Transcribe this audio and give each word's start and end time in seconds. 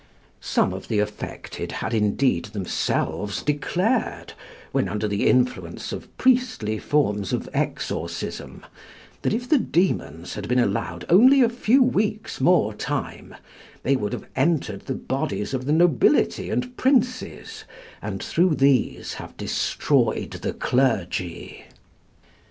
Some 0.39 0.73
of 0.73 0.87
the 0.87 0.97
affected 0.97 1.73
had 1.73 1.93
indeed 1.93 2.45
themselves 2.45 3.43
declared, 3.43 4.33
when 4.71 4.89
under 4.89 5.07
the 5.07 5.27
influence 5.27 5.91
of 5.93 6.17
priestly 6.17 6.79
forms 6.79 7.31
of 7.33 7.47
exorcism, 7.53 8.65
that 9.21 9.31
if 9.31 9.47
the 9.47 9.59
demons 9.59 10.33
had 10.33 10.47
been 10.47 10.57
allowed 10.57 11.05
only 11.07 11.43
a 11.43 11.49
few 11.49 11.83
weeks' 11.83 12.41
more 12.41 12.73
time, 12.73 13.35
they 13.83 13.95
would 13.95 14.13
have 14.13 14.25
entered 14.35 14.87
the 14.87 14.95
bodies 14.95 15.53
of 15.53 15.67
the 15.67 15.71
nobility 15.71 16.49
and 16.49 16.75
princes, 16.77 17.63
and 18.01 18.23
through 18.23 18.55
these 18.55 19.13
have 19.13 19.37
destroyed 19.37 20.31
the 20.31 20.53
clergy. 20.53 21.65